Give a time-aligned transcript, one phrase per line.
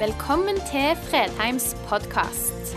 [0.00, 2.70] Velkommen til Fredheims podkast.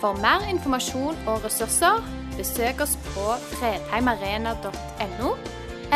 [0.00, 2.00] For mer informasjon og ressurser,
[2.38, 5.34] besøk oss på fredheimarena.no,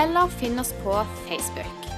[0.03, 1.89] eller finn oss på Facebook.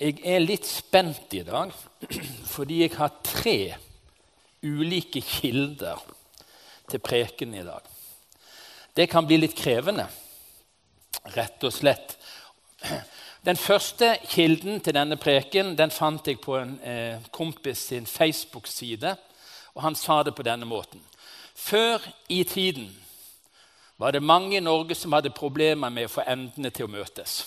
[0.00, 1.76] Jeg er litt spent i dag
[2.54, 3.58] fordi jeg har tre
[4.64, 6.00] ulike kilder
[6.88, 7.93] til preken i dag.
[8.94, 10.06] Det kan bli litt krevende,
[11.34, 12.14] rett og slett.
[13.44, 19.16] Den første kilden til denne preken den fant jeg på en eh, kompis sin Facebook-side.
[19.74, 21.02] og Han sa det på denne måten.
[21.54, 22.88] Før i tiden
[23.98, 27.44] var det mange i Norge som hadde problemer med å få endene til å møtes.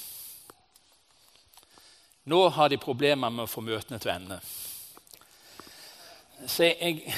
[2.28, 4.40] Nå har de problemer med å få møtene til å ende.
[6.48, 7.14] Så jeg,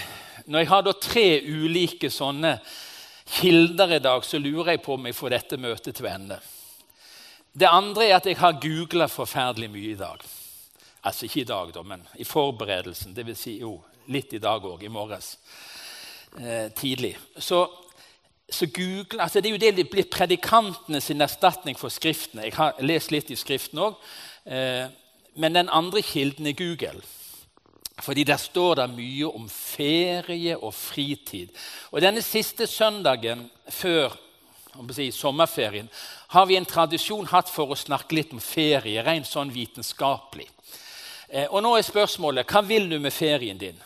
[0.45, 2.59] når jeg har tre ulike sånne
[3.29, 6.39] kilder i dag, så lurer jeg på om jeg får dette møtet til ende.
[7.53, 10.23] Det andre er at jeg har googla forferdelig mye i dag.
[11.03, 13.15] Altså ikke i dag, da, men i forberedelsen.
[13.15, 13.77] Det vil Si, jo,
[14.11, 15.37] litt i dag òg, i morges
[16.39, 17.15] eh, tidlig.
[17.37, 17.63] Så,
[18.49, 22.47] så Google, altså Det er jo det som blir predikantene sin erstatning for Skriftene.
[22.49, 23.95] Jeg har lest litt i Skriften òg.
[24.45, 24.89] Eh,
[25.39, 27.01] men den andre kilden er Google.
[28.01, 31.49] Fordi der står det mye om ferie og fritid.
[31.91, 34.15] Og denne siste søndagen før
[34.93, 35.89] si, sommerferien
[36.27, 40.47] har vi en tradisjon hatt for å snakke litt om ferie, rent sånn vitenskapelig.
[41.29, 43.77] Eh, og nå er spørsmålet hva vil du med ferien din?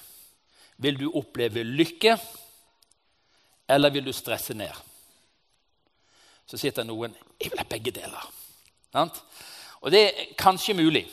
[0.83, 2.17] Vil du oppleve lykke,
[3.67, 4.73] eller vil du stresse ned?
[6.45, 8.29] Så sitter noen jeg vil ha begge deler.
[9.81, 11.07] Og det er kanskje mulig.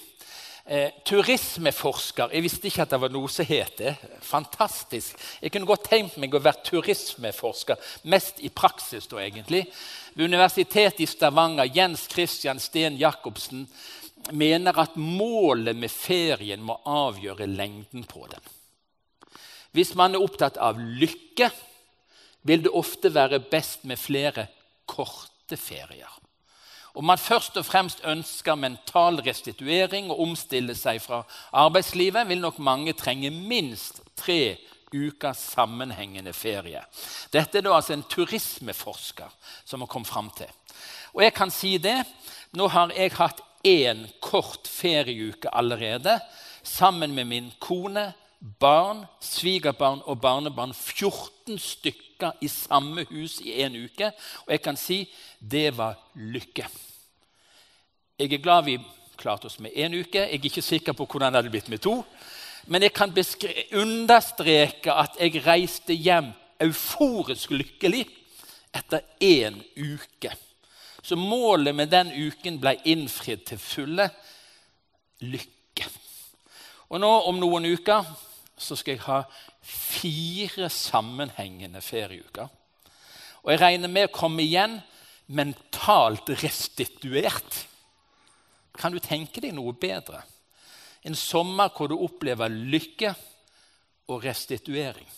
[0.71, 3.95] Eh, turismeforsker Jeg visste ikke at det var noe som het det.
[4.23, 5.17] Fantastisk.
[5.43, 9.65] Jeg kunne godt tenkt meg å være turismeforsker, mest i praksis da egentlig.
[10.15, 13.67] Ved Universitetet i Stavanger, Jens Christian Steen Jacobsen,
[14.31, 18.47] mener at målet med ferien må avgjøre lengden på den.
[19.75, 21.51] Hvis man er opptatt av lykke,
[22.47, 24.47] vil det ofte være best med flere
[24.87, 26.20] korte ferier.
[26.95, 32.59] Om man først og fremst ønsker mental restituering og omstille seg fra arbeidslivet, vil nok
[32.59, 34.57] mange trenge minst tre
[34.91, 36.83] ukers sammenhengende ferie.
[37.33, 39.31] Dette er da altså en turismeforsker
[39.65, 40.51] som har kommet fram til.
[41.15, 42.01] Og jeg kan si det.
[42.59, 46.19] Nå har jeg hatt én kort ferieuke allerede
[46.63, 50.75] sammen med min kone, barn, svigerbarn og barnebarn.
[50.75, 54.13] 14 stykker i samme hus i en uke.
[54.47, 55.03] Og jeg kan si
[55.39, 56.67] det var lykke.
[58.21, 58.79] Jeg er glad vi
[59.21, 60.19] klarte oss med én uke.
[60.19, 62.01] Jeg er ikke sikker på hvordan det hadde blitt med to.
[62.67, 63.13] Men jeg kan
[63.73, 68.05] understreke at jeg reiste hjem euforisk lykkelig
[68.77, 70.33] etter én uke.
[71.03, 74.11] Så målet med den uken ble innfridd til fulle.
[75.21, 75.89] Lykke.
[76.91, 78.05] Og nå om noen uker
[78.61, 79.23] så skal jeg ha
[79.65, 82.49] fire sammenhengende ferieuker.
[83.41, 84.77] Og jeg regner med å komme igjen
[85.33, 87.63] mentalt restituert.
[88.77, 90.23] Kan du tenke deg noe bedre?
[91.07, 93.15] En sommer hvor du opplever lykke
[94.11, 95.09] og restituering.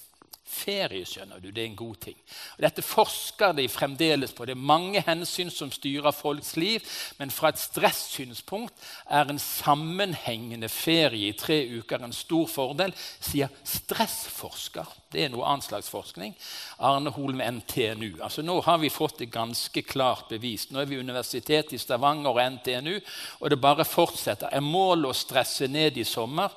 [0.52, 2.16] Ferie skjønner du, det er en god ting.
[2.58, 4.44] Og dette forsker de fremdeles på.
[4.46, 6.84] Det er mange hensyn som styrer folks liv,
[7.18, 13.50] men fra et stressynspunkt er en sammenhengende ferie i tre uker en stor fordel, sier
[13.64, 14.92] stressforsker.
[15.12, 16.36] Det er noe annet slags forskning.
[16.84, 18.20] Arne Holm NTNU.
[18.20, 20.72] Altså Nå har vi fått det ganske klart bevist.
[20.72, 22.94] Nå er vi Universitetet i Stavanger og NTNU,
[23.40, 24.52] og det bare fortsetter.
[24.52, 26.52] Er målet å stresse ned i sommer,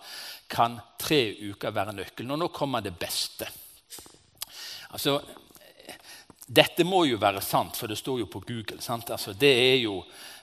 [0.51, 2.35] kan tre uker være nøkkelen.
[2.35, 3.49] Og nå kommer det beste.
[4.95, 5.19] Altså,
[6.45, 8.79] dette må jo være sant, for det står jo på Google.
[8.79, 9.99] Altså, det er jo...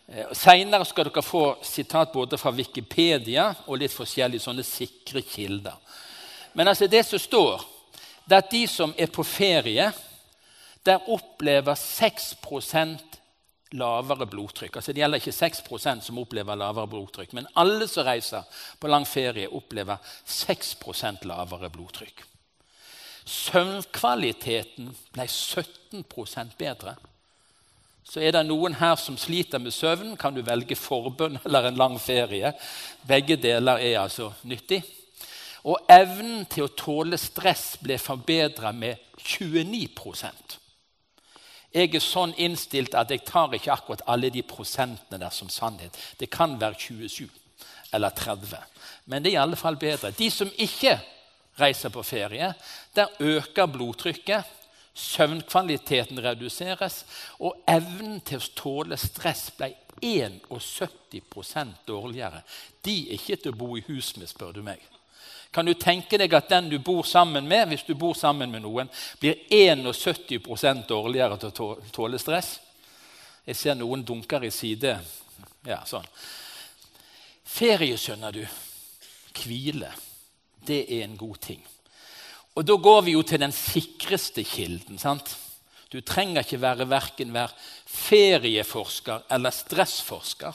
[0.08, 5.78] Eh, Seinere skal dere få sitat både fra Wikipedia og litt forskjellige sånne sikre kilder.
[6.58, 7.62] Men altså, det som står,
[8.26, 9.88] det er at de som er på ferie,
[10.82, 13.20] der opplever 6%
[13.78, 14.76] lavere blodtrykk.
[14.76, 18.44] Altså, det gjelder ikke 6% som opplever lavere blodtrykk, men alle som reiser
[18.82, 22.26] på lang ferie, opplever 6% lavere blodtrykk.
[23.24, 26.96] Søvnkvaliteten ble 17% bedre.
[28.02, 31.78] Så er det noen her som sliter med søvn, kan du velge forbønn eller en
[31.78, 32.52] lang ferie.
[33.08, 34.82] Begge deler er altså nyttig.
[35.62, 39.86] Og evnen til å tåle stress ble forbedra med 29
[41.72, 45.94] Jeg er sånn innstilt at jeg tar ikke akkurat alle de prosentene der som sannhet.
[46.18, 47.28] Det kan være 27
[47.94, 48.58] eller 30.
[49.06, 50.10] Men det er i alle fall bedre.
[50.10, 50.98] De som ikke
[51.60, 52.54] reiser på ferie,
[52.94, 54.58] der øker blodtrykket
[54.94, 57.04] Søvnkvaliteten reduseres,
[57.40, 59.70] og evnen til å tåle stress ble
[60.04, 62.42] 71 dårligere.
[62.84, 64.82] De er ikke til å bo i hus med, spør du meg.
[65.52, 68.64] Kan du tenke deg at den du bor sammen med, hvis du bor sammen med
[68.64, 68.88] noen,
[69.20, 72.58] blir 71 dårligere til å tåle stress?
[73.46, 74.96] Jeg ser noen dunker i side.
[75.66, 76.06] Ja, sånn.
[77.48, 78.44] Ferie, skjønner du.
[79.40, 79.90] Hvile.
[80.66, 81.62] Det er en god ting.
[82.54, 84.98] Og da går vi jo til den sikreste kilden.
[84.98, 85.36] sant?
[85.92, 87.52] Du trenger ikke være verken være
[87.86, 90.52] ferieforsker eller stressforsker.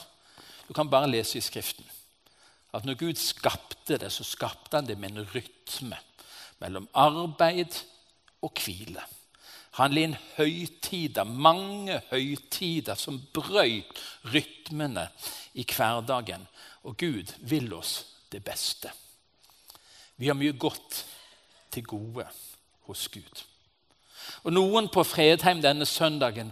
[0.68, 1.84] Du kan bare lese i Skriften
[2.74, 5.96] at når Gud skapte det, så skapte han det med en rytme
[6.60, 7.78] mellom arbeid
[8.44, 9.02] og hvile.
[9.78, 14.00] Han inn høytider, mange høytider som brøyt
[14.32, 15.06] rytmene
[15.54, 16.46] i hverdagen.
[16.84, 18.00] Og Gud vil oss
[18.32, 18.90] det beste.
[20.18, 21.04] Vi har mye godt
[21.70, 22.26] til gode
[22.88, 23.44] hos Gud.
[24.42, 26.50] Og noen på Fredheim denne søndagen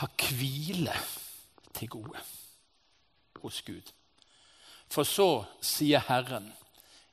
[0.00, 0.94] har hvile
[1.76, 2.22] til gode
[3.42, 3.92] hos Gud.
[4.88, 6.52] For så sier Herren,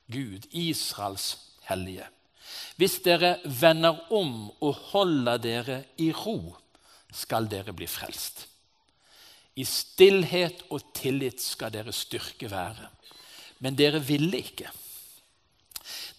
[0.08, 1.36] Gud, Israels
[1.68, 2.06] hellige,
[2.78, 6.56] hvis dere vender om og holder dere i ro,
[7.12, 8.46] skal dere bli frelst.
[9.56, 12.90] I stillhet og tillit skal dere styrke være.
[13.64, 14.68] Men dere ville ikke.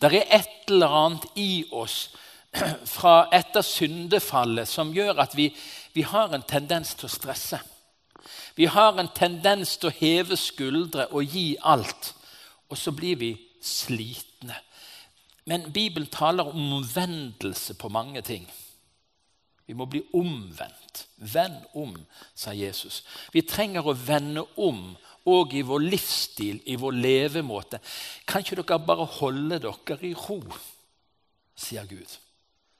[0.02, 2.10] Det er et eller annet i oss
[2.98, 5.50] fra etter syndefallet som gjør at vi,
[5.94, 7.60] vi har en tendens til å stresse.
[8.58, 12.14] Vi har en tendens til å heve skuldre og gi alt.
[12.70, 13.32] Og så blir vi
[13.64, 14.56] slitne.
[15.48, 18.48] Men Bibelen taler om omvendelse på mange ting.
[19.68, 21.06] Vi må bli omvendt.
[21.18, 21.94] Vend om,
[22.36, 23.04] sa Jesus.
[23.32, 24.96] Vi trenger å vende om
[25.27, 27.81] og i vår livsstil, i vår levemåte.
[28.27, 30.39] Kan ikke dere bare holde dere i ro,
[31.57, 32.18] sier Gud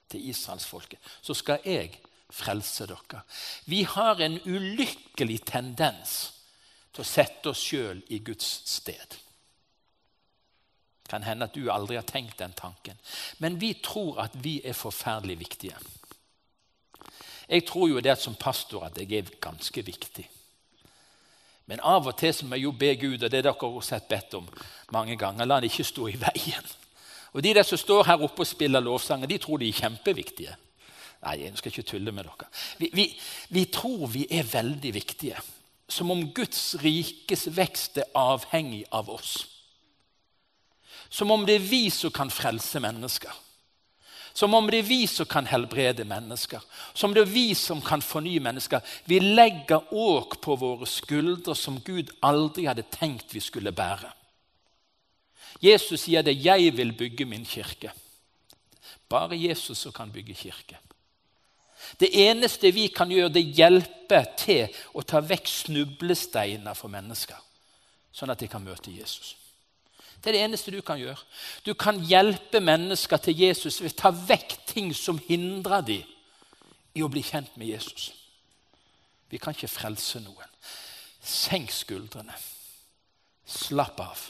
[0.08, 1.98] til israelsfolket, så skal jeg
[2.32, 3.22] frelse dere.
[3.68, 6.18] Vi har en ulykkelig tendens
[6.92, 9.18] til å sette oss sjøl i Guds sted.
[11.04, 12.98] Det kan hende at du aldri har tenkt den tanken.
[13.40, 15.76] Men vi tror at vi er forferdelig viktige.
[17.48, 20.26] Jeg tror jo det som pastor at jeg er ganske viktig.
[21.68, 24.08] Men av og til så må jeg jo be Gud, og det dere har sett
[24.08, 24.46] bedt om
[24.94, 26.70] mange ganger, la han ikke stå i veien.
[27.36, 30.56] Og De der som står her oppe og spiller lovsanger, de tror de er kjempeviktige.
[31.26, 32.48] Nei, jeg skal ikke tulle med dere.
[32.78, 33.06] Vi, vi,
[33.52, 35.36] vi tror vi er veldig viktige.
[35.88, 39.36] Som om Guds rikes vekst er avhengig av oss.
[41.10, 43.32] Som om det er vi som kan frelse mennesker.
[44.38, 46.62] Som om det er vi som kan helbrede mennesker.
[46.94, 48.84] Som det er vi som kan fornye mennesker.
[49.10, 54.12] Vi legger åk på våre skuldre som Gud aldri hadde tenkt vi skulle bære.
[55.60, 57.90] Jesus sier det 'jeg vil bygge min kirke'.
[59.08, 60.78] Bare Jesus som kan bygge kirke.
[62.00, 67.36] Det eneste vi kan gjøre, det hjelper til å ta vekk snublesteiner for mennesker,
[68.12, 69.37] sånn at de kan møte Jesus.
[70.18, 71.18] Det er det eneste du kan gjøre.
[71.66, 76.14] Du kan hjelpe mennesker til Jesus ved å ta vekk ting som hindrer dem
[76.98, 78.10] i å bli kjent med Jesus.
[79.30, 80.50] Vi kan ikke frelse noen.
[81.22, 82.34] Senk skuldrene.
[83.48, 84.24] Slapp av.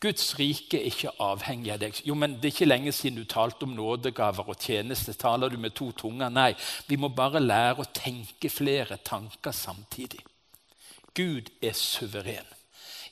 [0.00, 1.98] Guds rike er ikke avhengig av deg.
[2.08, 5.12] Jo, men Det er ikke lenge siden du talte om nådegaver og tjeneste.
[5.12, 6.30] Taler du med to tunger?
[6.30, 6.54] Nei,
[6.88, 10.24] vi må bare lære å tenke flere tanker samtidig.
[11.14, 12.48] Gud er suveren.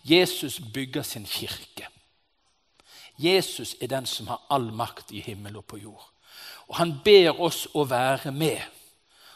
[0.09, 1.89] Jesus bygger sin kirke.
[3.19, 6.05] Jesus er den som har all makt i himmel og på jord.
[6.69, 8.63] Og Han ber oss å være med,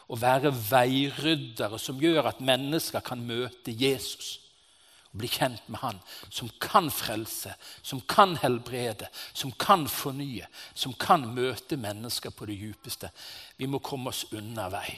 [0.08, 4.38] å være veiryddere som gjør at mennesker kan møte Jesus
[5.12, 5.98] og bli kjent med Han,
[6.30, 7.52] som kan frelse,
[7.82, 13.10] som kan helbrede, som kan fornye, som kan møte mennesker på det djupeste.
[13.56, 14.94] Vi må komme oss unna vei.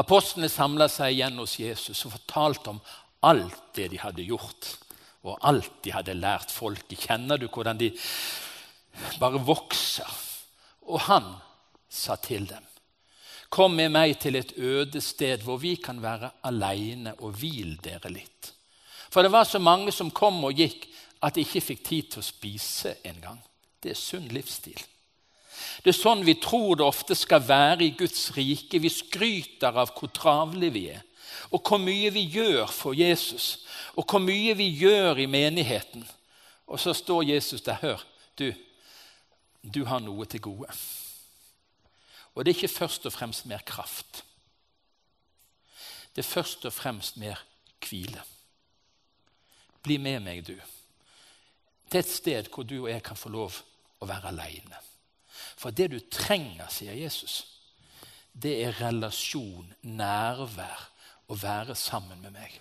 [0.00, 2.82] Apostlene samla seg igjen hos Jesus og fortalte om
[3.26, 4.76] alt det de hadde gjort,
[5.28, 7.06] og alt de hadde lært folket.
[7.06, 7.90] Kjenner du hvordan de
[9.20, 10.08] bare vokser?
[10.88, 11.26] Og han
[11.90, 12.64] sa til dem,
[13.50, 18.12] kom med meg til et øde sted hvor vi kan være aleine og hvil dere
[18.12, 18.52] litt.
[19.10, 20.86] For det var så mange som kom og gikk
[21.26, 23.40] at de ikke fikk tid til å spise engang.
[23.82, 24.78] Det er sunn livsstil.
[25.82, 28.80] Det er sånn vi tror det ofte skal være i Guds rike.
[28.80, 31.02] Vi skryter av hvor travle vi er
[31.50, 36.06] og hvor mye vi gjør for Jesus, og hvor mye vi gjør i menigheten.
[36.66, 37.78] Og så står Jesus der.
[37.82, 38.06] Hør,
[38.38, 38.52] du,
[39.74, 40.70] du har noe til gode.
[42.34, 44.24] Og det er ikke først og fremst mer kraft.
[46.16, 47.42] Det er først og fremst mer
[47.88, 48.22] hvile.
[49.82, 50.54] Bli med meg, du.
[51.90, 53.56] Er et sted hvor du og jeg kan få lov
[54.00, 54.78] å være aleine.
[55.56, 57.42] For det du trenger, sier Jesus,
[58.32, 60.89] det er relasjon, nærvær,
[61.30, 62.56] å være sammen med meg.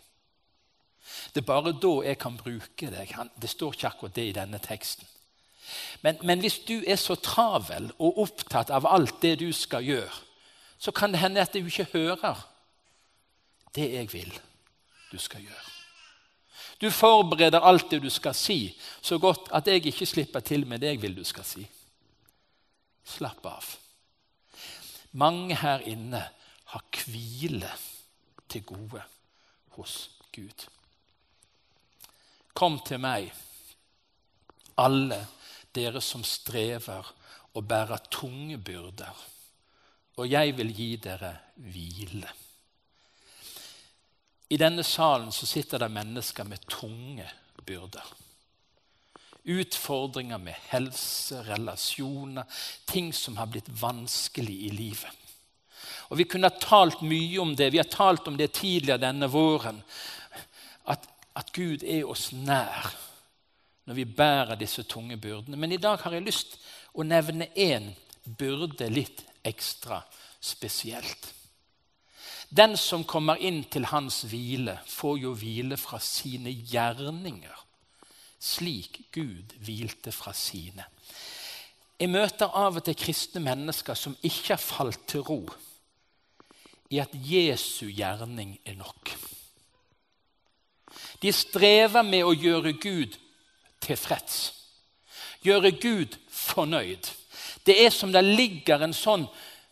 [1.34, 3.14] Det er bare da jeg kan bruke deg.
[3.42, 5.08] Det står ikke akkurat det i denne teksten.
[6.02, 10.22] Men, men, hvis du er så travel og opptatt av alt det du skal gjøre,
[10.80, 12.40] så kan det hende at du ikke hører
[13.76, 14.32] det jeg vil
[15.12, 15.68] du skal gjøre.
[16.82, 18.72] Du forbereder alt det du skal si,
[19.02, 21.66] så godt at jeg ikke slipper til med det jeg vil du skal si.
[23.06, 23.68] Slapp av.
[25.12, 26.24] Mange her inne
[26.72, 27.72] har hvile
[28.50, 29.04] til gode
[29.78, 30.66] hos Gud.
[32.54, 33.30] Kom til meg,
[34.80, 35.20] alle
[35.76, 37.14] dere som strever
[37.54, 39.26] og bærer tunge byrder,
[40.20, 42.30] og jeg vil gi dere hvile.
[44.50, 47.28] I denne salen så sitter det mennesker med tunge
[47.66, 48.16] byrder.
[49.50, 52.44] Utfordringer med helse, relasjoner,
[52.90, 55.19] ting som har blitt vanskelig i livet.
[56.10, 57.70] Og Vi kunne ha talt mye om det.
[57.74, 59.82] Vi har talt om det tidligere denne våren.
[60.90, 61.06] At,
[61.38, 62.90] at Gud er oss nær
[63.90, 65.58] når vi bærer disse tunge byrdene.
[65.58, 66.60] Men i dag har jeg lyst
[66.94, 67.92] å nevne én
[68.38, 70.04] byrde litt ekstra
[70.42, 71.32] spesielt.
[72.50, 77.66] Den som kommer inn til hans hvile, får jo hvile fra sine gjerninger,
[78.42, 80.86] slik Gud hvilte fra sine.
[82.00, 85.44] Jeg møter av og til kristne mennesker som ikke har falt til ro
[86.90, 89.14] i at Jesu gjerning er nok.
[91.22, 93.18] De strever med å gjøre Gud
[93.84, 94.40] tilfreds.
[95.46, 97.12] Gjøre Gud fornøyd.
[97.66, 99.28] Det er som det ligger en sånn,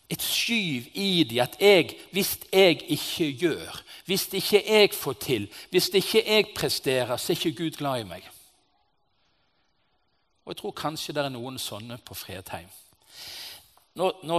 [0.07, 5.47] et skyv i dem at jeg, hvis jeg ikke gjør, hvis ikke jeg får til,
[5.71, 8.29] hvis ikke jeg presterer, så er ikke Gud glad i meg.
[10.45, 12.69] Og Jeg tror kanskje det er noen sånne på Fredheim.
[14.00, 14.38] Nå, nå,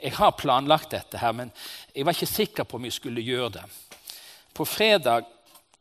[0.00, 1.52] jeg har planlagt dette, her, men
[1.94, 3.64] jeg var ikke sikker på om jeg skulle gjøre det.
[4.54, 5.28] På fredag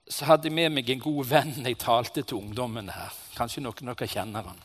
[0.10, 3.16] så hadde jeg med meg en god venn jeg talte til ungdommene her.
[3.38, 4.60] Kanskje noen av dere kjenner han.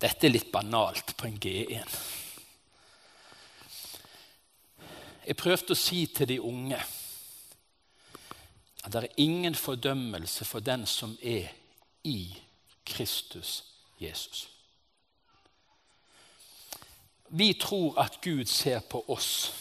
[0.00, 1.98] Dette er litt banalt på en G1.
[5.24, 6.80] Jeg prøvde å si til de unge
[8.84, 11.48] at det er ingen fordømmelse for den som er
[12.04, 12.34] i
[12.84, 13.62] Kristus
[13.96, 14.53] Jesus.
[17.34, 19.52] Vi tror at Gud ser på oss,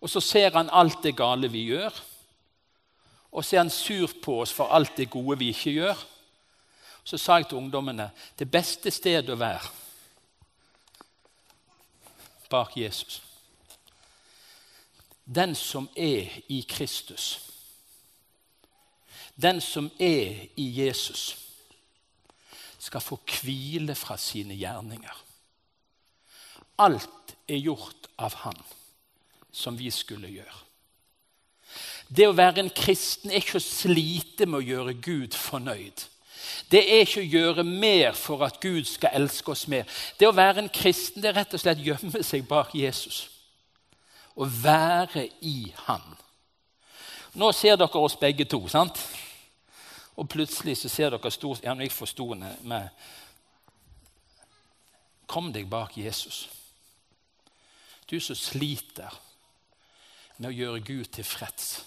[0.00, 1.94] og så ser han alt det gale vi gjør
[3.32, 6.06] og så er han sur på oss for alt det gode vi ikke gjør.
[7.04, 9.68] Så sa jeg til ungdommene det beste stedet å være
[12.48, 13.20] bak Jesus.
[15.24, 17.26] Den som er i Kristus,
[19.36, 21.36] den som er i Jesus,
[22.78, 25.27] skal få hvile fra sine gjerninger.
[26.78, 28.58] Alt er gjort av Han
[29.52, 30.58] som vi skulle gjøre.
[32.08, 36.04] Det å være en kristen er ikke å slite med å gjøre Gud fornøyd.
[36.70, 39.88] Det er ikke å gjøre mer for at Gud skal elske oss mer.
[40.20, 43.26] Det å være en kristen det er rett og slett gjemme seg bak Jesus.
[44.38, 46.04] Å være i Han.
[47.38, 49.00] Nå ser dere oss begge to, sant?
[50.18, 52.88] Og plutselig så ser dere stort, ja, jeg forsto med
[55.28, 56.46] Kom deg bak Jesus.
[58.08, 59.14] Du som sliter
[60.38, 61.82] med å gjøre Gud tilfreds.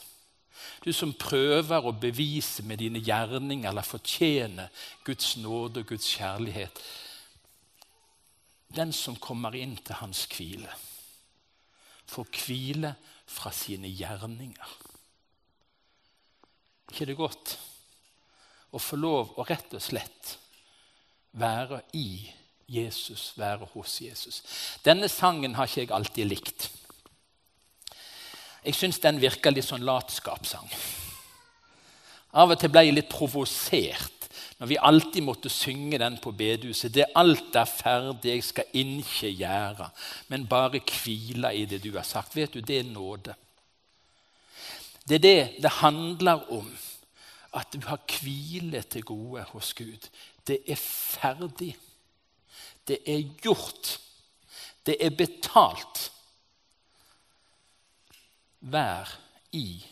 [0.83, 4.67] Du som prøver å bevise med dine gjerninger eller fortjene
[5.05, 6.81] Guds nåde og Guds kjærlighet.
[8.71, 10.71] Den som kommer inn til hans hvile,
[12.11, 12.93] får hvile
[13.31, 14.77] fra sine gjerninger.
[16.91, 17.57] ikke det godt
[18.75, 20.35] å få lov å rett og slett
[21.39, 22.27] være i
[22.71, 24.41] Jesus, være hos Jesus?
[24.85, 26.71] Denne sangen har ikke jeg alltid likt.
[28.65, 30.69] Jeg syns den virker litt sånn latskapssang.
[32.37, 34.17] Av og til ble jeg litt provosert
[34.61, 36.93] når vi alltid måtte synge den på bedehuset.
[36.93, 39.87] Det alt er ferdig, jeg skal ikke gjøre,
[40.29, 42.35] men bare hvile i det du har sagt.
[42.37, 43.33] Vet du, det er nåde.
[45.01, 46.69] Det er det det handler om.
[47.57, 50.05] At du har hvile til gode hos Gud.
[50.47, 51.73] Det er ferdig.
[52.87, 53.99] Det er gjort.
[54.85, 56.11] Det er betalt.
[58.59, 59.09] Vær
[59.51, 59.83] i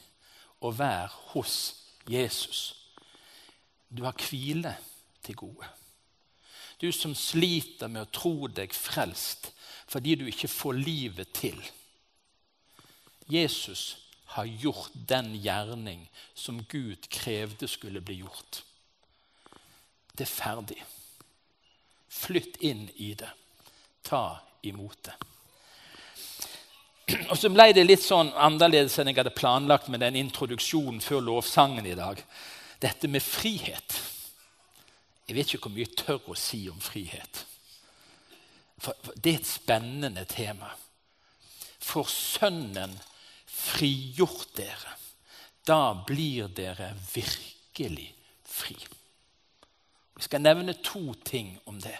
[0.61, 1.75] og vær hos
[2.09, 2.75] Jesus.
[3.89, 4.75] Du har hvile
[5.23, 5.67] til gode.
[6.81, 9.51] Du som sliter med å tro deg frelst
[9.89, 11.57] fordi du ikke får livet til.
[13.29, 13.97] Jesus
[14.35, 16.05] har gjort den gjerning
[16.37, 18.61] som Gud krevde skulle bli gjort.
[20.13, 20.77] Det er ferdig.
[22.09, 23.29] Flytt inn i det.
[24.01, 25.15] Ta imot det.
[27.29, 31.23] Og så ble det litt sånn annerledes enn jeg hadde planlagt med den introduksjonen før
[31.25, 32.21] lovsangen i dag.
[32.81, 33.95] Dette med frihet.
[35.29, 37.43] Jeg vet ikke hvor mye jeg tør å si om frihet.
[38.79, 40.69] For det er et spennende tema.
[41.79, 42.93] For Sønnen
[43.49, 44.95] frigjort dere,
[45.67, 48.07] da blir dere virkelig
[48.47, 48.77] fri.
[50.19, 51.95] Vi skal nevne to ting om det.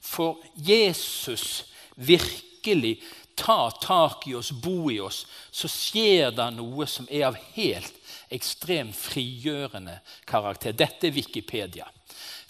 [0.00, 1.64] For Jesus
[1.96, 2.98] virkelig
[3.36, 7.96] tar tak i oss, bo i oss, så skjer det noe som er av helt
[8.28, 9.96] ekstremt frigjørende
[10.28, 10.76] karakter.
[10.76, 11.88] Dette er Wikipedia.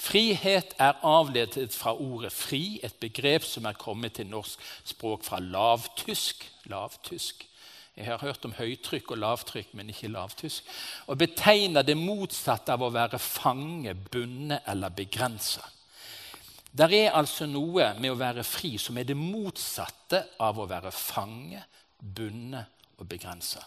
[0.01, 5.39] Frihet er avledet fra ordet 'fri', et begrep som er kommet til norsk språk fra
[5.39, 6.51] lavtysk.
[6.65, 7.47] lavtysk.
[8.01, 10.69] Jeg har hørt om høytrykk og lavtrykk, men ikke lavtysk.
[11.13, 15.67] Og betegner det motsatte av å være fange, bundet eller begrensa.
[16.73, 20.93] Der er altså noe med å være fri som er det motsatte av å være
[20.95, 21.61] fange,
[22.01, 23.61] bundet og begrensa.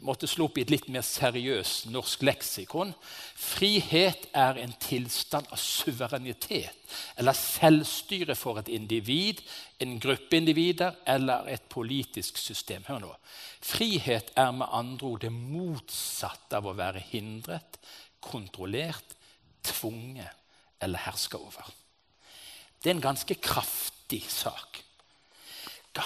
[0.00, 2.94] Måtte slå opp i et litt mer seriøst norsk leksikon.
[3.36, 9.42] Frihet er en tilstand av suverenitet eller selvstyre for et individ,
[9.78, 12.86] en gruppe individer eller et politisk system.
[12.88, 13.12] Hør nå.
[13.60, 17.76] Frihet er med andre ord det motsatte av å være hindret,
[18.24, 19.16] kontrollert,
[19.68, 20.32] tvunget
[20.80, 21.68] eller herska over.
[22.80, 24.80] Det er en ganske kraftig sak.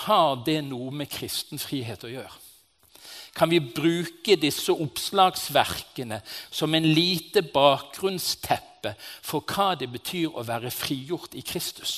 [0.04, 2.43] Har det noe med kristen frihet å gjøre?
[3.34, 10.70] Kan vi bruke disse oppslagsverkene som en lite bakgrunnsteppe for hva det betyr å være
[10.70, 11.96] frigjort i Kristus?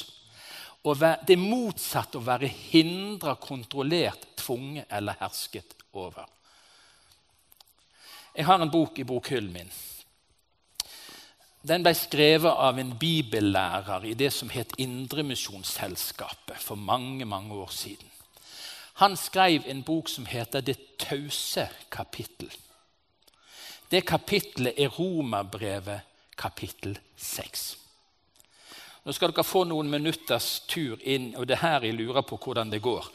[0.86, 6.24] Og det motsatte å være hindra, kontrollert, tvunget eller hersket over.
[8.36, 9.76] Jeg har en bok i bokhyllen min
[11.66, 17.72] den ble skrevet av en bibellærer i det som het Indremisjonsselskapet for mange mange år
[17.74, 18.06] siden.
[18.96, 22.56] Han skrev en bok som heter 'Det tause kapittel'.
[23.90, 26.00] Det kapittelet er Romerbrevet
[26.36, 27.76] kapittel 6.
[29.04, 32.36] Nå skal dere få noen minutters tur inn, og det er her jeg lurer på
[32.36, 33.06] hvordan det går.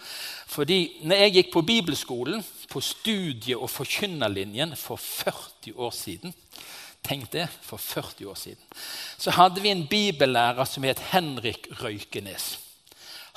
[0.48, 6.34] Fordi når jeg gikk på bibelskolen, på studie- og forkynnerlinjen for 40 år siden,
[7.04, 8.64] Tenk det, for 40 år siden.
[9.18, 12.60] Så hadde vi en bibellærer som het Henrik Røykenes.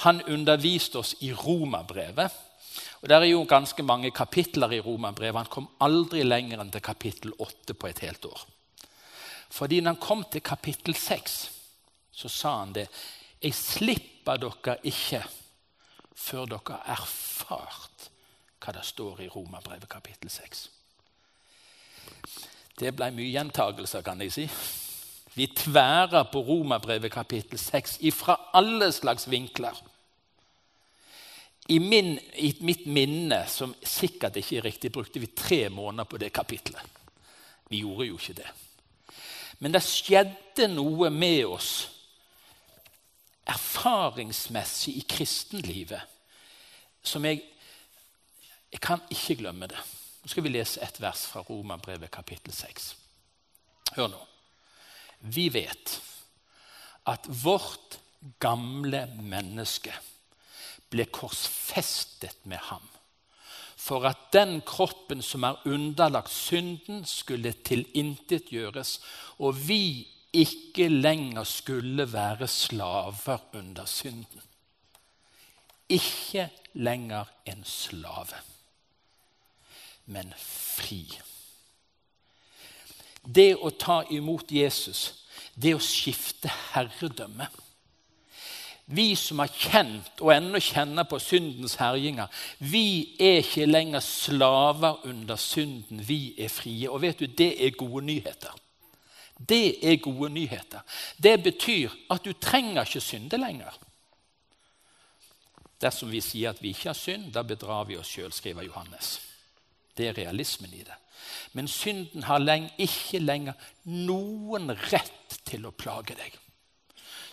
[0.02, 2.32] Han underviste oss i Romerbrevet.
[3.02, 5.36] Og Det er jo ganske mange kapitler i Romerbrevet.
[5.36, 8.46] Han kom aldri lenger enn til kapittel 8 på et helt år.
[9.50, 11.50] Fordi når han kom til kapittel 6,
[12.12, 12.88] så sa han det.
[13.42, 15.22] Jeg slipper dere ikke
[16.14, 18.08] før dere har erfart
[18.64, 20.68] hva det står i Romerbrevet kapittel 6.
[22.80, 24.46] Det ble mye gjentagelser, kan jeg si.
[25.34, 29.74] Vi tværer på Romerbrevet kapittel 6 ifra alle slags vinkler.
[31.68, 36.20] I, min, I, mitt minne, som sikkert ikke er riktig, brukte vi tre måneder på
[36.20, 36.82] det kapitlet.
[37.70, 38.50] Vi gjorde jo ikke det.
[39.58, 41.72] Men det skjedde noe med oss
[43.48, 46.00] erfaringsmessig i kristenlivet
[47.04, 47.42] som jeg
[48.74, 49.78] Jeg kan ikke glemme det.
[50.22, 52.96] Nå skal vi lese et vers fra Romerbrevet kapittel 6.
[53.94, 54.18] Hør nå.
[55.24, 56.00] Vi vet
[57.08, 57.98] at vårt
[58.40, 59.92] gamle menneske
[60.92, 62.84] ble korsfestet med ham
[63.84, 68.94] for at den kroppen som er underlagt synden, skulle tilintetgjøres,
[69.44, 74.40] og vi ikke lenger skulle være slaver under synden.
[75.92, 78.40] Ikke lenger en slave
[80.06, 81.04] men fri.
[83.24, 87.48] Det å ta imot Jesus, det å skifte herredømme.
[88.86, 95.06] Vi som har kjent og ennå kjenner på syndens herjinger, vi er ikke lenger slaver
[95.08, 96.02] under synden.
[96.04, 96.90] Vi er frie.
[96.90, 98.52] Og vet du, det er gode nyheter.
[99.38, 100.84] Det er gode nyheter.
[101.16, 103.72] Det betyr at du trenger ikke synde lenger.
[105.80, 109.16] Dersom vi sier at vi ikke har synd, da bedrar vi oss sjøl, skriver Johannes.
[109.94, 110.96] Det er realismen i det.
[111.52, 113.54] Men synden har lenge, ikke lenger
[113.86, 116.34] noen rett til å plage deg.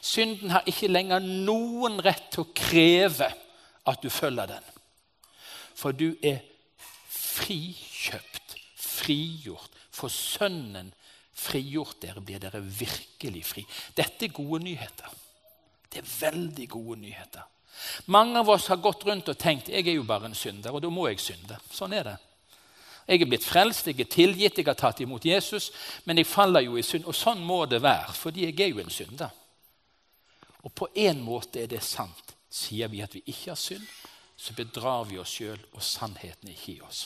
[0.02, 3.30] Synden har ikke lenger noen rett til å kreve
[3.90, 4.72] at du følger den.
[5.78, 6.42] For du er
[7.10, 9.70] frikjøpt, frigjort.
[9.92, 10.94] For Sønnen
[11.42, 13.64] frigjort dere, blir dere virkelig fri.
[13.98, 15.14] Dette er gode nyheter.
[15.92, 17.48] Det er veldig gode nyheter.
[18.14, 20.84] Mange av oss har gått rundt og tenkt jeg er jo bare en synder, og
[20.84, 21.58] da må jeg synde.
[21.74, 22.18] Sånn er det.
[23.08, 25.72] Jeg er blitt frelst, jeg er tilgitt, jeg har tatt imot Jesus,
[26.06, 27.08] men jeg faller jo i synd.
[27.10, 29.34] Og sånn må det være, fordi jeg er jo en synder.
[30.62, 32.36] Og på en måte er det sant.
[32.52, 33.86] Sier vi at vi ikke har synd,
[34.38, 37.06] så bedrar vi oss sjøl, og sannheten er ikke i oss.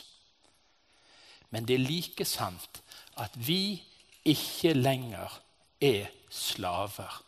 [1.53, 2.81] Men det er like sant
[3.21, 3.77] at vi
[4.25, 5.39] ikke lenger
[5.83, 7.21] er slaver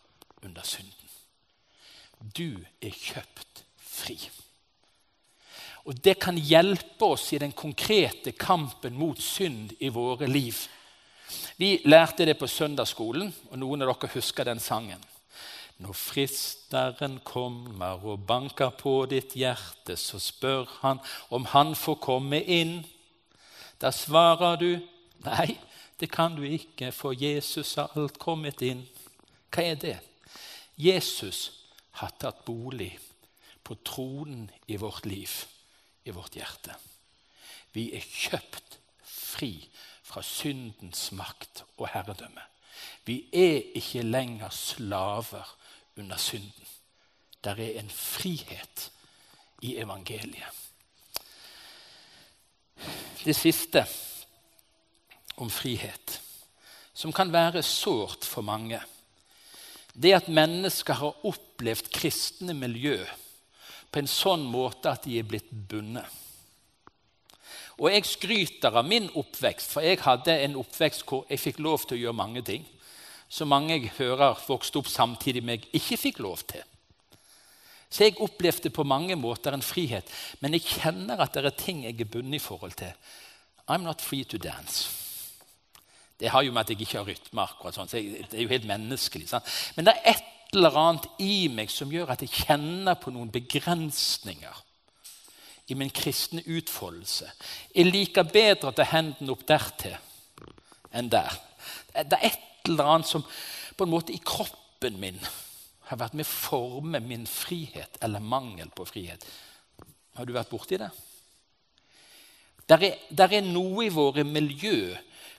[0.44, 0.94] under synden.
[2.38, 4.18] Du er kjøpt fri.
[5.88, 10.68] Og Det kan hjelpe oss i den konkrete kampen mot synd i våre liv.
[11.58, 15.00] Vi lærte det på søndagsskolen, og noen av dere husker den sangen.
[15.78, 22.42] Når fristeren kommer og banker på ditt hjerte, så spør han om han får komme
[22.42, 22.80] inn.
[23.80, 24.72] Da svarer du
[25.26, 25.58] nei,
[26.00, 28.84] det kan du ikke, for Jesus har alt kommet inn.
[29.54, 29.98] Hva er det?
[30.78, 31.52] Jesus
[32.02, 32.92] har tatt bolig
[33.66, 35.30] på tronen i vårt liv,
[36.08, 36.76] i vårt hjerte.
[37.76, 39.52] Vi er kjøpt fri
[40.08, 42.44] fra syndens makt og herredømme.
[43.06, 45.56] Vi er ikke lenger slaver
[45.98, 46.68] under synden.
[47.44, 48.92] Der er en frihet
[49.62, 50.64] i evangeliet.
[53.26, 53.84] Det siste
[55.38, 56.22] om frihet,
[56.94, 58.80] som kan være sårt for mange,
[59.94, 63.00] det at mennesker har opplevd kristne miljø
[63.92, 66.06] på en sånn måte at de er blitt bundet.
[67.78, 71.86] Og jeg skryter av min oppvekst, for jeg hadde en oppvekst hvor jeg fikk lov
[71.86, 72.66] til å gjøre mange ting
[73.30, 76.64] som mange jeg hører vokste opp samtidig med jeg ikke fikk lov til.
[77.90, 80.08] Så jeg opplevde på mange måter en frihet,
[80.40, 82.92] men jeg kjenner at det er ting jeg er bundet i forhold til.
[83.68, 84.88] I'm not free to dance.
[86.20, 88.52] Det har jo med at jeg ikke har rytme, akkurat sånn, så det er jo
[88.52, 89.28] helt menneskelig.
[89.30, 89.48] Sant?
[89.76, 93.32] Men det er et eller annet i meg som gjør at jeg kjenner på noen
[93.32, 94.64] begrensninger
[95.68, 97.28] i min kristne utfoldelse.
[97.76, 99.98] Jeg liker bedre å ta hendene opp dertil
[100.96, 101.36] enn der.
[101.92, 103.26] Det er et eller annet som
[103.76, 105.20] på en måte i kroppen min
[105.90, 109.24] har vært med å forme min frihet eller mangel på frihet.
[110.16, 110.90] Har du vært borti det?
[112.68, 114.96] Der er, der er noe i våre miljø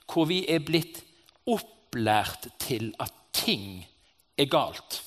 [0.09, 1.03] hvor vi er blitt
[1.49, 3.83] opplært til at ting
[4.39, 5.03] er galt.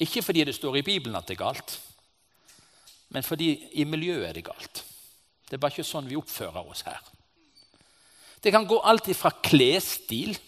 [0.00, 1.80] Ikke fordi det står i Bibelen at det er galt,
[3.10, 4.84] men fordi i miljøet er det galt.
[5.46, 7.00] Det er bare ikke sånn vi oppfører oss her.
[8.40, 10.38] Det kan gå alt fra klesstil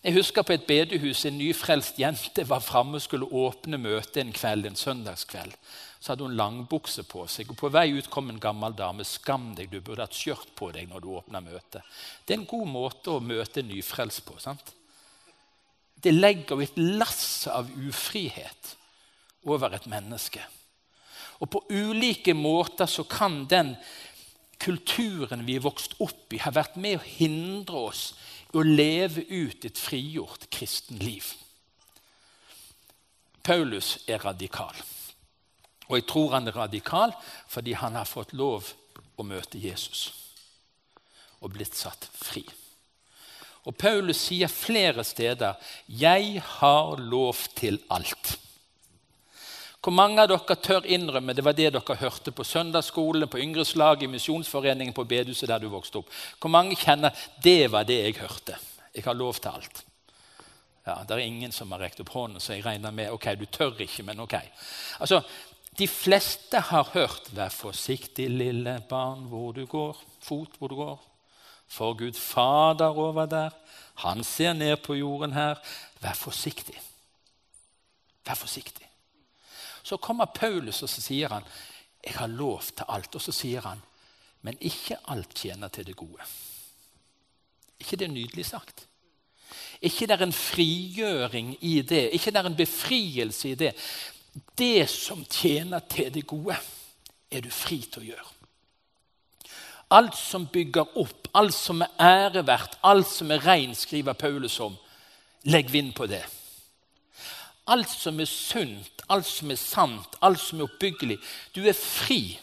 [0.00, 4.32] jeg husker på et bedehus en nyfrelst jente var framme og skulle åpne møtet en
[4.32, 5.52] kveld, en søndagskveld.
[6.00, 9.04] Så hadde hun langbukse på seg, og på vei ut kom en gammel dame.
[9.04, 11.84] 'Skam deg, du burde hatt skjørt på deg når du åpner møtet.'
[12.24, 14.38] Det er en god måte å møte en nyfrelst på.
[14.40, 14.72] sant?
[16.00, 18.74] Det legger jo et lass av ufrihet
[19.44, 20.42] over et menneske.
[21.40, 23.74] Og på ulike måter så kan den
[24.60, 28.02] kulturen vi er vokst opp i, ha vært med å hindre oss
[28.52, 31.32] i å leve ut et frigjort kristenliv.
[33.42, 34.76] Paulus er radikal.
[35.88, 37.14] Og jeg tror han er radikal
[37.50, 38.68] fordi han har fått lov
[39.16, 40.10] å møte Jesus
[41.40, 42.44] og blitt satt fri.
[43.68, 45.54] Og Paulus sier flere steder
[45.88, 48.38] 'Jeg har lov til alt'.
[49.80, 54.02] Hvor mange av dere tør innrømme det var det dere hørte på søndagsskolen, på yngreslaget,
[54.02, 56.10] i Misjonsforeningen, på bedehuset der du vokste opp?
[56.40, 58.58] Hvor mange kjenner det var det jeg hørte?
[58.94, 59.84] Jeg har lov til alt.
[60.86, 63.46] Ja, Det er ingen som har rekt opp hånden, så jeg regner med ok, du
[63.46, 64.34] tør ikke, men ok.
[65.00, 65.22] Altså,
[65.78, 70.98] De fleste har hørt 'Vær forsiktig, lille barn, hvor du går', fot hvor du går.
[71.70, 73.50] For Gud Fader over der,
[74.02, 75.60] han ser ned på jorden her.
[76.00, 76.76] Vær forsiktig.
[78.26, 78.86] Vær forsiktig.
[79.82, 81.44] Så kommer Paulus og så sier han,
[82.04, 83.82] 'Jeg har lov til alt.' Og så sier han,
[84.42, 86.28] 'Men ikke alt tjener til det gode'.
[87.80, 88.86] ikke det nydelig sagt?
[89.80, 93.72] ikke det er en frigjøring i det, ikke det er en befrielse i det.
[94.58, 96.56] Det som tjener til det gode,
[97.30, 98.28] er du fri til å gjøre.
[99.90, 104.76] Alt som bygger opp, alt som er æreverdt, alt som er rein, skriver Paulus om.
[105.50, 106.22] Legg vind på det.
[107.66, 111.18] Alt som er sunt, alt som er sant, alt som er oppbyggelig.
[111.54, 112.38] Du er fri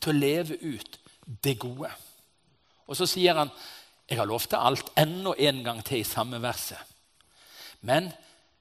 [0.00, 0.98] til å leve ut
[1.44, 1.90] det gode.
[2.86, 3.50] Og så sier han,
[4.08, 6.78] 'Jeg har lovt deg alt enda en gang til i samme verset.'
[7.82, 8.12] 'Men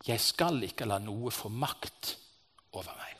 [0.07, 2.17] jeg skal ikke la noe få makt
[2.73, 3.17] over meg.'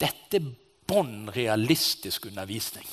[0.00, 0.54] Dette er
[0.86, 2.86] bånn realistisk undervisning.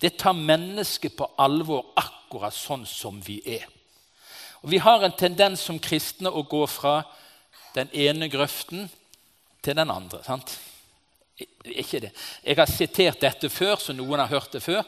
[0.00, 3.66] Det tar mennesket på alvor akkurat sånn som vi er.
[4.62, 7.02] Og Vi har en tendens som kristne å gå fra
[7.74, 8.88] den ene grøften
[9.62, 10.22] til den andre.
[10.24, 10.58] sant?
[11.64, 12.10] Ikke det.
[12.44, 14.82] Jeg har sitert dette før, så noen har hørt det før.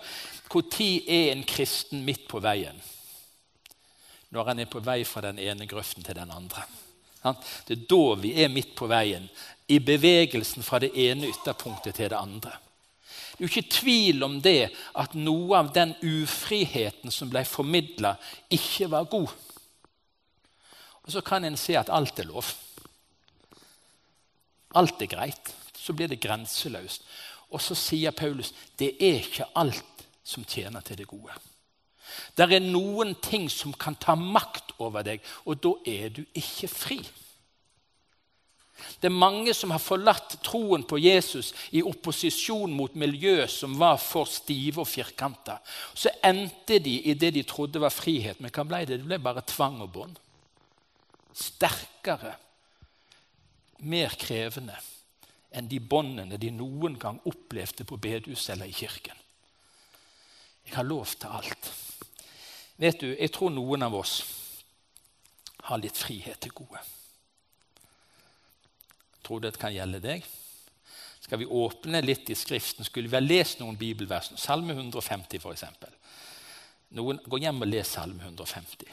[0.51, 2.81] Når er en kristen midt på veien?
[4.31, 6.65] Når han er på vei fra den ene grøften til den andre.
[7.67, 9.29] Det er da vi er midt på veien,
[9.69, 12.57] i bevegelsen fra det ene ytterpunktet til det andre.
[13.41, 14.67] Det er jo ikke tvil om det
[15.01, 18.11] at noe av den ufriheten som ble formidla,
[18.53, 19.31] ikke var god.
[21.01, 22.51] Og så kan en se at alt er lov.
[24.77, 25.55] Alt er greit.
[25.73, 27.09] Så blir det grenseløst.
[27.49, 31.33] Og så sier Paulus det er ikke alt som tjener til det gode.
[32.37, 36.69] Der er noen ting som kan ta makt over deg, og da er du ikke
[36.69, 37.01] fri.
[39.01, 43.99] Det er mange som har forlatt troen på Jesus i opposisjon mot miljø som var
[44.03, 45.59] for stive og firkanta.
[45.95, 48.41] Så endte de i det de trodde var frihet.
[48.41, 49.01] Men hva ble det?
[49.01, 50.21] Det ble bare tvang og bånd.
[51.37, 52.35] Sterkere,
[53.87, 54.77] mer krevende
[55.57, 59.17] enn de båndene de noen gang opplevde på bedehuset eller i kirken.
[60.67, 61.73] Jeg har lov til alt.
[62.79, 64.23] Vet du, Jeg tror noen av oss
[65.69, 66.81] har litt frihet til gode.
[69.31, 70.25] Tror det kan gjelde deg.
[71.23, 74.33] Skal vi åpne litt i Skriften, skulle vi ha lest noen bibelvers.
[74.35, 75.63] Salme 150, f.eks.
[76.99, 78.91] Noen går hjem og leser Salme 150.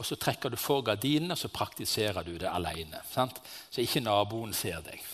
[0.00, 3.02] Og Så trekker du for gardinene og så praktiserer du det alene.
[3.10, 3.42] Sant?
[3.68, 5.04] Så ikke naboen ser deg.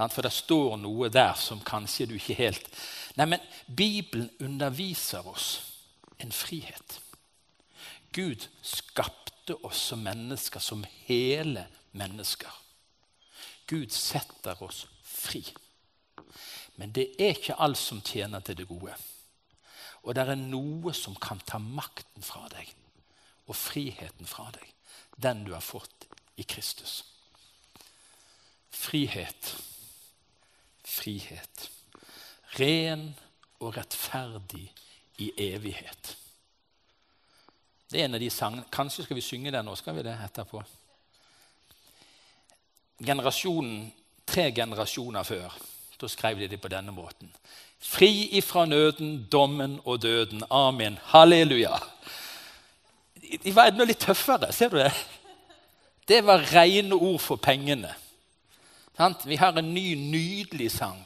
[0.00, 2.72] For det står noe der som kanskje du ikke helt
[3.20, 5.50] Nei, men Bibelen underviser oss
[6.16, 7.02] en frihet.
[8.16, 12.61] Gud skapte oss som mennesker, som hele mennesker.
[13.72, 15.42] Gud setter oss fri.
[16.76, 18.94] Men det er ikke alt som tjener til det gode.
[20.02, 22.70] Og det er noe som kan ta makten fra deg
[23.48, 24.68] og friheten fra deg.
[25.16, 26.08] Den du har fått
[26.40, 27.02] i Kristus.
[28.72, 29.52] Frihet
[30.92, 31.70] frihet.
[32.58, 33.12] Ren
[33.62, 34.66] og rettferdig
[35.22, 36.16] i evighet.
[37.90, 38.68] Det er en av de sangene.
[38.72, 39.74] Kanskje skal vi synge den nå?
[39.76, 40.62] Skal vi det etterpå?
[43.04, 43.90] Generasjonen,
[44.32, 45.50] Tre generasjoner før
[46.02, 47.30] da skrev de det på denne måten.
[47.82, 50.42] Fri ifra nøden, dommen og døden.
[50.50, 50.98] Amen.
[51.12, 51.78] Halleluja.
[53.44, 54.52] De var enda litt tøffere.
[54.52, 54.92] Ser du det?
[56.08, 57.94] Det var rene ord for pengene.
[59.24, 61.00] Vi har en ny, nydelig sang.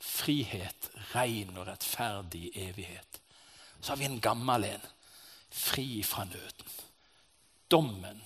[0.00, 3.20] Frihet, ren og rettferdig evighet.
[3.80, 4.90] Så har vi en gammel en.
[5.50, 6.70] Fri fra nøden.
[7.70, 8.22] Dommen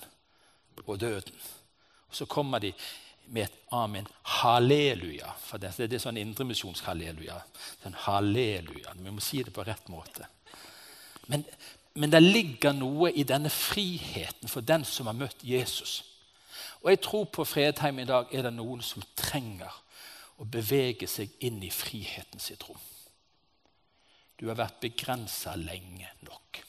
[0.85, 1.35] og døden.
[2.09, 2.73] Og Så kommer de
[3.29, 4.07] med et amen.
[4.41, 5.31] Halleluja.
[5.45, 7.37] For det, det er sånn indremisjonsk halleluja.
[7.83, 8.95] Sånn halleluja.
[8.97, 10.27] Vi må si det på rett måte.
[11.29, 11.45] Men,
[11.93, 15.99] men det ligger noe i denne friheten for den som har møtt Jesus.
[16.81, 19.73] Og jeg tror på Fredheim i dag er det noen som trenger
[20.39, 22.79] å bevege seg inn i friheten sitt rom.
[24.39, 26.61] Du har vært begrensa lenge nok.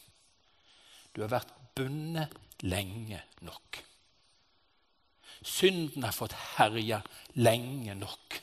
[1.14, 2.34] Du har vært bundet
[2.66, 3.78] lenge nok.
[5.42, 7.00] Synden har fått herje
[7.40, 8.40] lenge nok.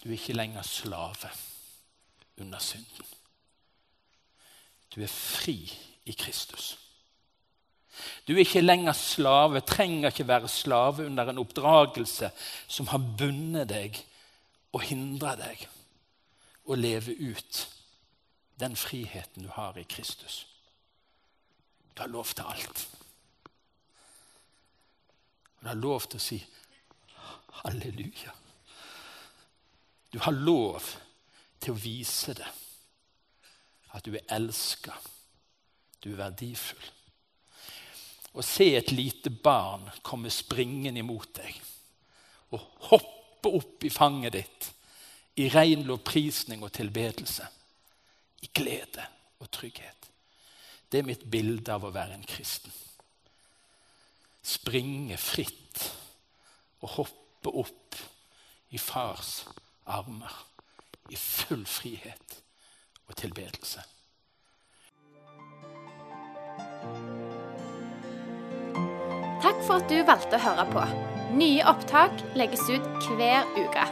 [0.00, 1.30] Du er ikke lenger slave
[2.40, 3.06] under synden.
[4.94, 5.58] Du er fri
[6.04, 6.74] i Kristus.
[8.26, 12.30] Du er ikke lenger slave, trenger ikke være slave under en oppdragelse
[12.68, 14.00] som har bundet deg
[14.74, 15.68] og hindra deg
[16.64, 17.60] å leve ut
[18.58, 20.44] den friheten du har i Kristus.
[21.94, 22.86] Du har lov til alt.
[25.64, 26.38] Du har lov til å si
[27.64, 28.34] halleluja.
[30.12, 30.84] Du har lov
[31.58, 32.50] til å vise det,
[33.96, 34.92] at du er elska,
[36.04, 36.92] du er verdifull
[38.34, 41.58] å se et lite barn komme springende imot deg
[42.54, 44.70] og hoppe opp i fanget ditt
[45.42, 47.46] i ren lovprisning og tilbedelse,
[48.46, 49.02] i glede
[49.42, 50.10] og trygghet.
[50.86, 52.70] Det er mitt bilde av å være en kristen.
[54.44, 55.80] Springe fritt
[56.84, 57.96] og hoppe opp
[58.74, 59.44] i fars
[59.88, 60.34] armer
[61.12, 62.38] i full frihet
[63.08, 63.84] og tilbedelse.
[69.44, 70.84] Takk for at du valgte å høre på.
[71.36, 73.88] Nye opptak legges ut hver uke.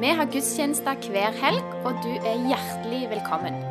[0.00, 3.69] Vi har gudstjenester hver helg, og du er hjertelig velkommen.